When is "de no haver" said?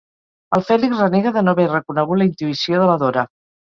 1.37-1.69